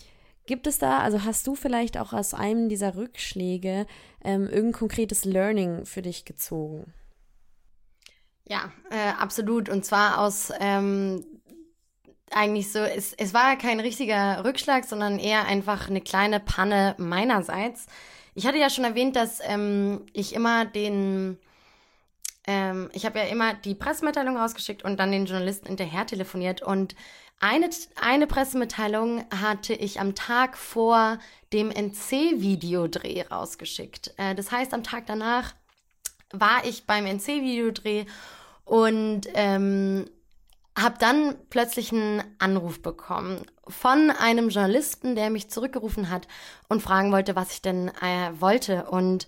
[0.47, 3.85] gibt es da, also hast du vielleicht auch aus einem dieser Rückschläge
[4.23, 6.93] ähm, irgendein konkretes Learning für dich gezogen?
[8.47, 9.69] Ja, äh, absolut.
[9.69, 11.23] Und zwar aus ähm,
[12.31, 17.87] eigentlich so, es, es war kein richtiger Rückschlag, sondern eher einfach eine kleine Panne meinerseits.
[18.35, 21.37] Ich hatte ja schon erwähnt, dass ähm, ich immer den,
[22.47, 26.61] ähm, ich habe ja immer die Pressemitteilung rausgeschickt und dann den Journalisten hinterher telefoniert.
[26.61, 26.95] Und
[27.39, 27.69] eine,
[28.01, 31.19] eine Pressemitteilung hatte ich am Tag vor
[31.53, 34.13] dem NC-Videodreh rausgeschickt.
[34.17, 35.53] Äh, das heißt, am Tag danach
[36.31, 38.05] war ich beim NC-Videodreh
[38.65, 40.05] und ähm,
[40.81, 46.27] habe dann plötzlich einen Anruf bekommen von einem Journalisten, der mich zurückgerufen hat
[46.67, 48.85] und fragen wollte, was ich denn äh, wollte.
[48.85, 49.27] Und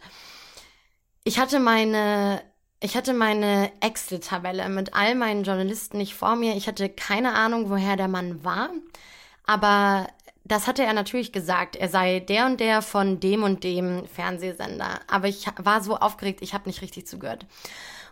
[1.24, 2.42] ich hatte meine,
[2.80, 6.56] ich hatte meine Excel-Tabelle mit all meinen Journalisten nicht vor mir.
[6.56, 8.70] Ich hatte keine Ahnung, woher der Mann war.
[9.46, 10.08] Aber
[10.44, 11.76] das hatte er natürlich gesagt.
[11.76, 15.00] Er sei der und der von dem und dem Fernsehsender.
[15.08, 17.46] Aber ich war so aufgeregt, ich habe nicht richtig zugehört.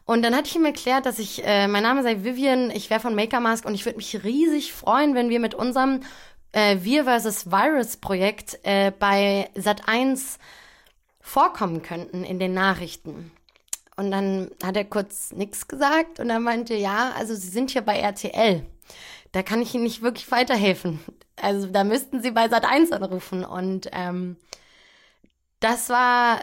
[0.10, 3.00] Und dann hatte ich ihm erklärt, dass ich, äh, mein Name sei Vivian, ich wäre
[3.00, 6.02] von Maker Mask und ich würde mich riesig freuen, wenn wir mit unserem
[6.52, 7.52] äh, Wir vs.
[7.52, 10.40] Virus Projekt äh, bei Sat1
[11.22, 13.30] vorkommen könnten in den Nachrichten.
[13.98, 17.84] Und dann hat er kurz nichts gesagt und er meinte, ja, also Sie sind hier
[17.84, 18.66] bei RTL.
[19.32, 21.02] Da kann ich Ihnen nicht wirklich weiterhelfen.
[21.40, 23.46] Also da müssten Sie bei Sat1 anrufen.
[23.46, 24.38] Und ähm,
[25.60, 26.40] das war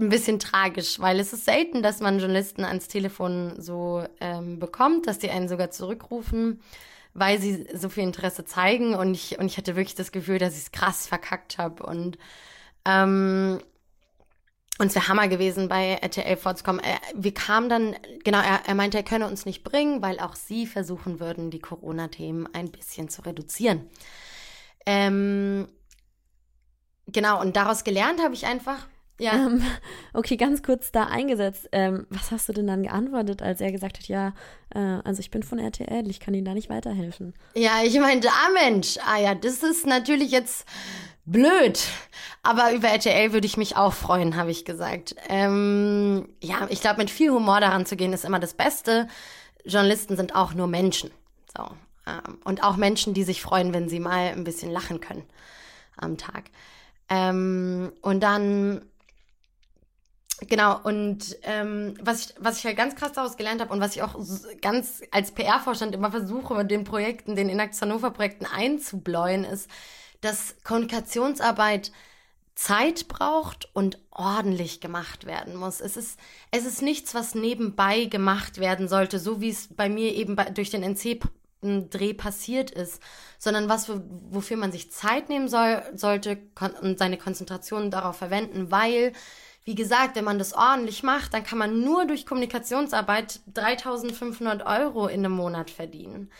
[0.00, 5.06] ein bisschen tragisch, weil es ist selten, dass man Journalisten ans Telefon so ähm, bekommt,
[5.06, 6.60] dass die einen sogar zurückrufen,
[7.14, 10.54] weil sie so viel Interesse zeigen und ich, und ich hatte wirklich das Gefühl, dass
[10.54, 12.18] ich es krass verkackt habe und
[12.84, 13.60] ähm,
[14.80, 16.80] und es wäre Hammer gewesen, bei RTL vorzukommen.
[16.82, 20.34] Er, wir kamen dann, genau, er, er meinte, er könne uns nicht bringen, weil auch
[20.34, 23.90] sie versuchen würden, die Corona-Themen ein bisschen zu reduzieren.
[24.86, 25.68] Ähm,
[27.06, 28.88] genau, und daraus gelernt habe ich einfach,
[29.20, 29.34] ja.
[29.34, 29.62] Ähm,
[30.14, 31.68] okay, ganz kurz da eingesetzt.
[31.72, 34.32] Ähm, was hast du denn dann geantwortet, als er gesagt hat, ja,
[34.74, 37.34] äh, also ich bin von RTL, ich kann Ihnen da nicht weiterhelfen?
[37.54, 40.66] Ja, ich meinte, ah Mensch, ah ja, das ist natürlich jetzt
[41.24, 41.80] blöd.
[42.42, 45.14] Aber über RTL würde ich mich auch freuen, habe ich gesagt.
[45.28, 49.08] Ähm, ja, ich glaube, mit viel Humor daran zu gehen, ist immer das Beste.
[49.64, 51.10] Journalisten sind auch nur Menschen.
[51.56, 51.64] So.
[52.06, 55.24] Ähm, und auch Menschen, die sich freuen, wenn sie mal ein bisschen lachen können
[55.96, 56.44] am Tag.
[57.08, 58.82] Ähm, und dann
[60.48, 63.94] Genau, und ähm, was, ich, was ich halt ganz krass daraus gelernt habe und was
[63.94, 64.18] ich auch
[64.62, 69.68] ganz als PR-Vorstand immer versuche, mit den Projekten, den Inakt Hannover-Projekten einzubläuen, ist,
[70.22, 71.92] dass Kommunikationsarbeit
[72.54, 75.80] Zeit braucht und ordentlich gemacht werden muss.
[75.80, 76.18] Es ist,
[76.50, 80.44] es ist nichts, was nebenbei gemacht werden sollte, so wie es bei mir eben bei,
[80.44, 83.00] durch den NC-Dreh passiert ist,
[83.38, 83.90] sondern was,
[84.30, 86.38] wofür man sich Zeit nehmen soll, sollte
[86.82, 89.14] und seine Konzentration darauf verwenden, weil
[89.64, 95.06] wie gesagt, wenn man das ordentlich macht, dann kann man nur durch Kommunikationsarbeit 3500 Euro
[95.06, 96.30] in einem Monat verdienen.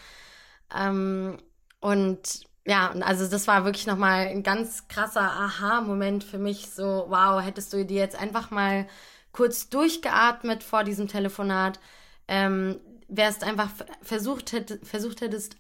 [0.75, 1.39] Ähm,
[1.81, 6.71] und ja, also das war wirklich nochmal ein ganz krasser Aha-Moment für mich.
[6.71, 8.87] So, wow, hättest du dir jetzt einfach mal
[9.33, 11.81] kurz durchgeatmet vor diesem Telefonat,
[12.29, 13.71] ähm, wärst einfach
[14.03, 15.57] versucht, hätt, versucht hättest,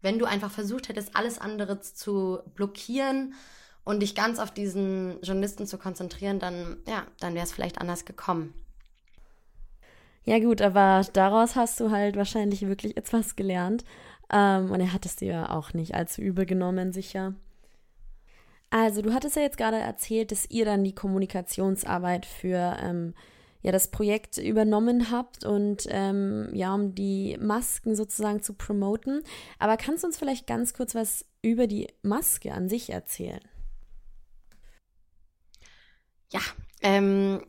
[0.00, 3.34] wenn du einfach versucht hättest, alles andere zu blockieren,
[3.84, 8.04] und dich ganz auf diesen Journalisten zu konzentrieren, dann, ja, dann wäre es vielleicht anders
[8.04, 8.54] gekommen.
[10.24, 13.84] Ja, gut, aber daraus hast du halt wahrscheinlich wirklich etwas gelernt.
[14.32, 17.34] Ähm, und er hat es dir auch nicht allzu übel genommen, sicher.
[18.70, 23.14] Also, du hattest ja jetzt gerade erzählt, dass ihr dann die Kommunikationsarbeit für ähm,
[23.60, 29.22] ja das Projekt übernommen habt und ähm, ja, um die Masken sozusagen zu promoten.
[29.58, 33.40] Aber kannst du uns vielleicht ganz kurz was über die Maske an sich erzählen?
[36.32, 36.40] Ja,
[36.80, 37.42] ähm,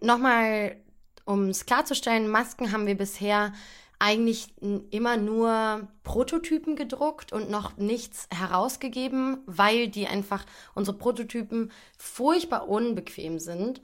[0.00, 0.76] nochmal,
[1.24, 3.52] um es klarzustellen, Masken haben wir bisher
[3.98, 4.48] eigentlich
[4.90, 13.38] immer nur Prototypen gedruckt und noch nichts herausgegeben, weil die einfach unsere Prototypen furchtbar unbequem
[13.38, 13.80] sind.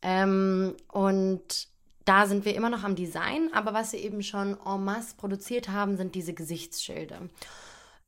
[0.00, 1.68] Ähm, und
[2.06, 5.68] da sind wir immer noch am Design, aber was wir eben schon en masse produziert
[5.68, 7.28] haben, sind diese Gesichtsschilde.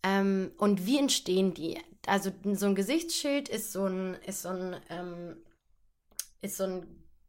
[0.03, 1.79] Ähm, und wie entstehen die?
[2.07, 5.37] Also so ein Gesichtsschild ist so ein, ist so ein, ähm,
[6.42, 6.87] ist so ein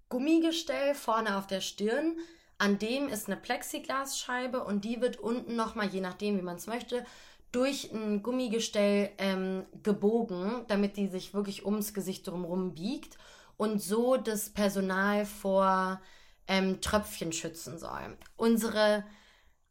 [0.10, 2.18] Gummigestell vorne auf der Stirn,
[2.58, 6.68] an dem ist eine Plexiglasscheibe und die wird unten nochmal, je nachdem, wie man es
[6.68, 7.06] möchte,
[7.52, 13.18] durch ein Gummigestell ähm, gebogen, damit die sich wirklich ums Gesicht drumherum biegt
[13.58, 16.02] und so das Personal vor
[16.48, 18.18] ähm, Tröpfchen schützen soll.
[18.38, 19.06] Unsere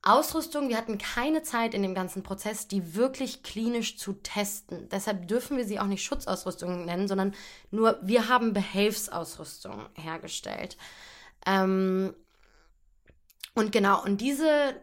[0.03, 4.89] Ausrüstung, wir hatten keine Zeit in dem ganzen Prozess, die wirklich klinisch zu testen.
[4.89, 7.35] Deshalb dürfen wir sie auch nicht Schutzausrüstung nennen, sondern
[7.71, 10.79] nur wir haben Behelfsausrüstung hergestellt.
[11.45, 12.15] Ähm,
[13.55, 14.75] und genau, und diese,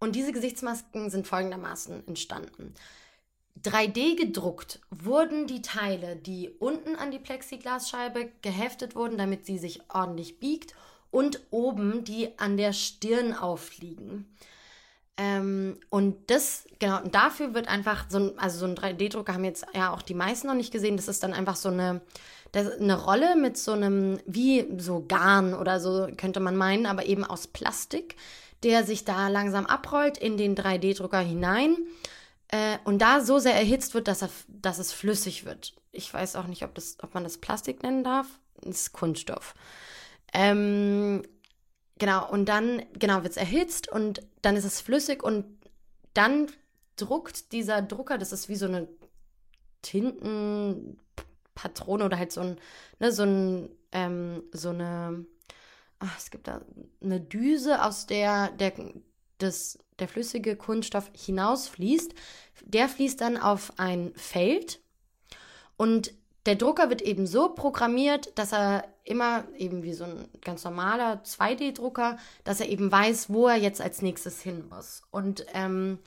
[0.00, 2.74] und diese Gesichtsmasken sind folgendermaßen entstanden.
[3.62, 9.80] 3D gedruckt wurden die Teile, die unten an die Plexiglasscheibe geheftet wurden, damit sie sich
[9.88, 10.74] ordentlich biegt,
[11.16, 14.26] und oben, die an der Stirn aufliegen.
[15.16, 19.44] Ähm, und das, genau, und dafür wird einfach so ein, also so ein 3D-Drucker haben
[19.44, 20.98] jetzt ja auch die meisten noch nicht gesehen.
[20.98, 22.02] Das ist dann einfach so eine,
[22.52, 27.06] das, eine Rolle mit so einem, wie so Garn oder so, könnte man meinen, aber
[27.06, 28.16] eben aus Plastik,
[28.62, 31.78] der sich da langsam abrollt in den 3D-Drucker hinein
[32.48, 35.72] äh, und da so sehr erhitzt wird, dass, er, dass es flüssig wird.
[35.92, 38.26] Ich weiß auch nicht, ob, das, ob man das Plastik nennen darf.
[38.60, 39.54] Das ist Kunststoff.
[40.32, 41.22] Ähm,
[41.98, 45.44] genau, und dann, genau, wird es erhitzt und dann ist es flüssig und
[46.14, 46.46] dann
[46.96, 48.88] druckt dieser Drucker, das ist wie so eine
[49.82, 50.98] Tinten,
[51.54, 52.56] Patrone oder halt so ein,
[53.00, 55.26] ne, so ein, ähm, so eine,
[55.98, 56.60] ach, es gibt da
[57.02, 58.72] eine Düse, aus der der,
[59.38, 62.14] das, der flüssige Kunststoff hinausfließt.
[62.64, 64.80] Der fließt dann auf ein Feld
[65.76, 66.12] und
[66.46, 71.22] der Drucker wird eben so programmiert, dass er immer eben wie so ein ganz normaler
[71.24, 75.02] 2D-Drucker, dass er eben weiß, wo er jetzt als nächstes hin muss.
[75.10, 75.98] Und ähm,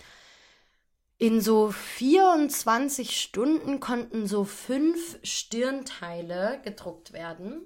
[1.17, 7.61] in so 24 Stunden konnten so fünf Stirnteile gedruckt werden.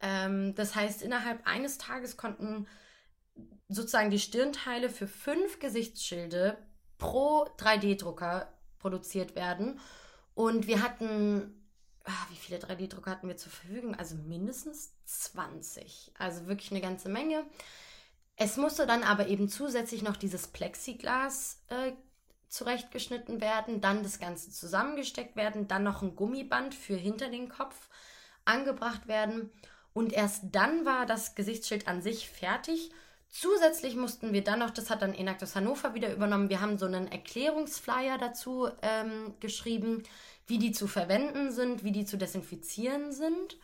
[0.00, 2.66] Ähm, das heißt, innerhalb eines Tages konnten
[3.68, 6.58] sozusagen die Stirnteile für fünf Gesichtsschilde
[6.98, 9.80] pro 3D-Drucker produziert werden.
[10.34, 11.68] Und wir hatten,
[12.04, 13.94] ach, wie viele 3D-Drucker hatten wir zur Verfügung?
[13.94, 16.12] Also mindestens 20.
[16.18, 17.44] Also wirklich eine ganze Menge.
[18.36, 21.92] Es musste dann aber eben zusätzlich noch dieses Plexiglas äh,
[22.48, 27.88] zurechtgeschnitten werden, dann das Ganze zusammengesteckt werden, dann noch ein Gummiband für hinter den Kopf
[28.44, 29.50] angebracht werden
[29.94, 32.90] und erst dann war das Gesichtsschild an sich fertig.
[33.34, 36.84] Zusätzlich mussten wir dann noch, das hat dann Enactus Hannover wieder übernommen, wir haben so
[36.84, 40.02] einen Erklärungsflyer dazu ähm, geschrieben,
[40.46, 43.56] wie die zu verwenden sind, wie die zu desinfizieren sind.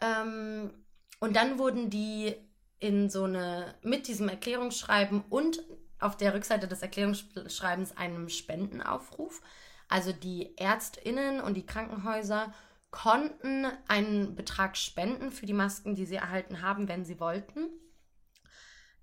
[0.00, 0.70] Ähm,
[1.18, 2.36] und dann wurden die
[2.78, 5.64] in so eine, mit diesem Erklärungsschreiben und
[5.98, 9.42] auf der Rückseite des Erklärungsschreibens einem Spendenaufruf.
[9.88, 12.54] Also die Ärztinnen und die Krankenhäuser
[12.92, 17.70] konnten einen Betrag spenden für die Masken, die sie erhalten haben, wenn sie wollten.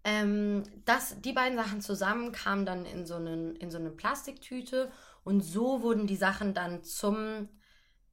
[0.03, 4.91] Ähm, das, die beiden Sachen zusammen kamen dann in so, einen, in so eine Plastiktüte
[5.23, 7.49] und so wurden die Sachen dann zum,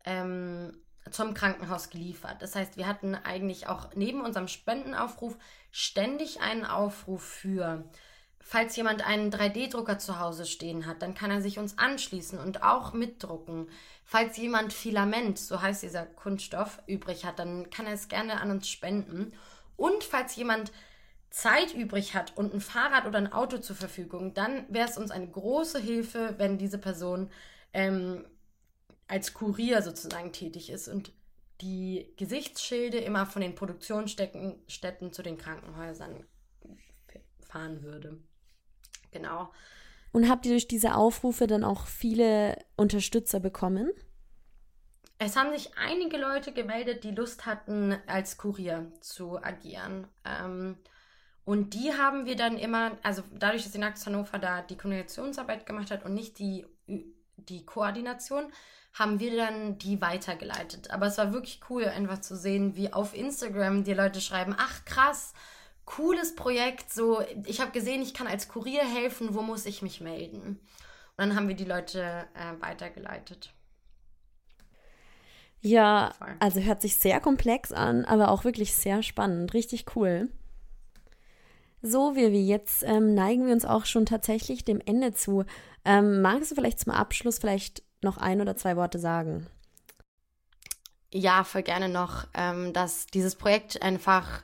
[0.04, 0.76] ähm,
[1.10, 2.42] zum Krankenhaus geliefert.
[2.42, 5.38] Das heißt, wir hatten eigentlich auch neben unserem Spendenaufruf
[5.70, 7.88] ständig einen Aufruf für
[8.50, 12.62] Falls jemand einen 3D-Drucker zu Hause stehen hat, dann kann er sich uns anschließen und
[12.62, 13.68] auch mitdrucken.
[14.04, 18.50] Falls jemand Filament, so heißt dieser Kunststoff, übrig hat, dann kann er es gerne an
[18.50, 19.34] uns spenden.
[19.76, 20.72] Und falls jemand
[21.30, 25.10] Zeit übrig hat und ein Fahrrad oder ein Auto zur Verfügung, dann wäre es uns
[25.10, 27.30] eine große Hilfe, wenn diese Person
[27.72, 28.24] ähm,
[29.06, 31.12] als Kurier sozusagen tätig ist und
[31.60, 36.24] die Gesichtsschilde immer von den Produktionsstätten zu den Krankenhäusern
[37.48, 38.18] fahren würde.
[39.10, 39.50] Genau.
[40.12, 43.90] Und habt ihr durch diese Aufrufe dann auch viele Unterstützer bekommen?
[45.18, 50.06] Es haben sich einige Leute gemeldet, die Lust hatten, als Kurier zu agieren.
[50.24, 50.76] Ähm,
[51.48, 55.64] und die haben wir dann immer, also dadurch, dass die Nachts Hannover da die Kommunikationsarbeit
[55.64, 56.66] gemacht hat und nicht die
[57.48, 58.52] die Koordination,
[58.92, 60.90] haben wir dann die weitergeleitet.
[60.90, 64.84] Aber es war wirklich cool, einfach zu sehen, wie auf Instagram die Leute schreiben, ach
[64.84, 65.32] krass,
[65.86, 70.02] cooles Projekt, so, ich habe gesehen, ich kann als Kurier helfen, wo muss ich mich
[70.02, 70.60] melden?
[71.16, 73.54] Und dann haben wir die Leute äh, weitergeleitet.
[75.62, 80.28] Ja, also hört sich sehr komplex an, aber auch wirklich sehr spannend, richtig cool.
[81.82, 85.44] So, Vivi, jetzt ähm, neigen wir uns auch schon tatsächlich dem Ende zu.
[85.84, 89.46] Ähm, magst du vielleicht zum Abschluss vielleicht noch ein oder zwei Worte sagen?
[91.12, 94.42] Ja, voll gerne noch, ähm, dass dieses Projekt einfach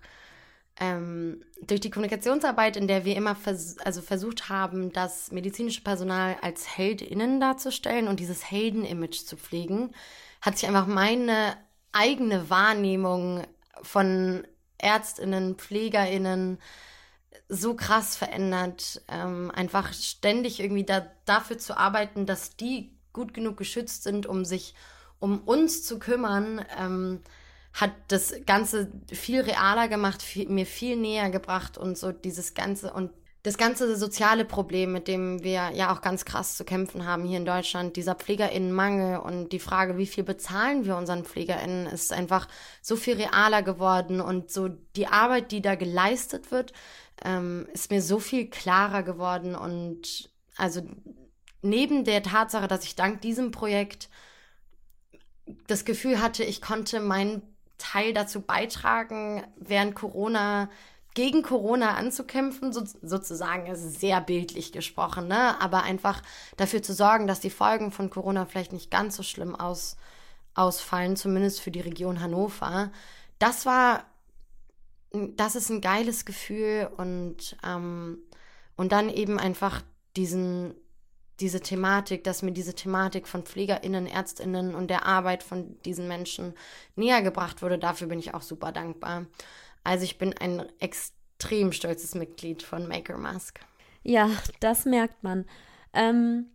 [0.80, 6.36] ähm, durch die Kommunikationsarbeit, in der wir immer vers also versucht haben, das medizinische Personal
[6.40, 9.92] als HeldInnen darzustellen und dieses Helden-Image zu pflegen,
[10.40, 11.56] hat sich einfach meine
[11.92, 13.42] eigene Wahrnehmung
[13.82, 14.46] von
[14.78, 16.58] ÄrztInnen, PflegerInnen
[17.48, 19.02] so krass verändert.
[19.08, 24.44] Ähm, einfach ständig irgendwie da, dafür zu arbeiten, dass die gut genug geschützt sind, um
[24.44, 24.74] sich
[25.18, 26.64] um uns zu kümmern.
[26.78, 27.20] Ähm,
[27.72, 32.92] hat das Ganze viel realer gemacht, viel, mir viel näher gebracht und so dieses Ganze
[32.92, 33.10] und
[33.44, 37.36] das ganze soziale Problem, mit dem wir ja auch ganz krass zu kämpfen haben hier
[37.36, 42.48] in Deutschland, dieser Pflegerinnenmangel und die Frage, wie viel bezahlen wir unseren Pflegerinnen, ist einfach
[42.80, 44.22] so viel realer geworden.
[44.22, 46.72] Und so die Arbeit, die da geleistet wird,
[47.22, 49.54] ähm, ist mir so viel klarer geworden.
[49.54, 50.80] Und also
[51.60, 54.08] neben der Tatsache, dass ich dank diesem Projekt
[55.66, 57.42] das Gefühl hatte, ich konnte meinen
[57.76, 60.70] Teil dazu beitragen, während Corona
[61.14, 65.60] gegen Corona anzukämpfen, so, sozusagen, ist sehr bildlich gesprochen, ne?
[65.60, 66.22] aber einfach
[66.56, 69.96] dafür zu sorgen, dass die Folgen von Corona vielleicht nicht ganz so schlimm aus,
[70.54, 72.90] ausfallen, zumindest für die Region Hannover.
[73.38, 74.04] Das war,
[75.12, 78.18] das ist ein geiles Gefühl und, ähm,
[78.76, 79.82] und dann eben einfach
[80.16, 80.74] diesen,
[81.40, 86.54] diese Thematik, dass mir diese Thematik von PflegerInnen, ÄrztInnen und der Arbeit von diesen Menschen
[86.96, 89.26] näher gebracht wurde, dafür bin ich auch super dankbar.
[89.84, 93.60] Also ich bin ein extrem stolzes Mitglied von Maker Mask.
[94.02, 94.30] Ja,
[94.60, 95.46] das merkt man.
[95.92, 96.46] Ähm,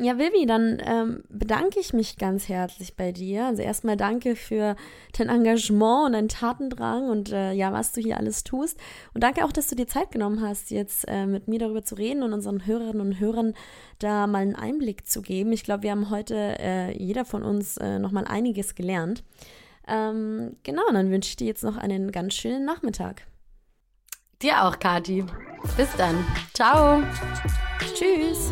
[0.00, 3.46] ja, Vivi, dann ähm, bedanke ich mich ganz herzlich bei dir.
[3.46, 4.74] Also erstmal danke für
[5.16, 8.78] dein Engagement und deinen Tatendrang und äh, ja, was du hier alles tust.
[9.12, 11.94] Und danke auch, dass du dir Zeit genommen hast, jetzt äh, mit mir darüber zu
[11.94, 13.52] reden und unseren Hörerinnen und Hörern
[13.98, 15.52] da mal einen Einblick zu geben.
[15.52, 19.24] Ich glaube, wir haben heute äh, jeder von uns äh, nochmal einiges gelernt.
[19.86, 23.26] Ähm, genau, dann wünsche ich dir jetzt noch einen ganz schönen Nachmittag.
[24.40, 25.24] Dir auch, Kati.
[25.76, 26.24] Bis dann.
[26.52, 27.02] Ciao.
[27.94, 28.50] Tschüss.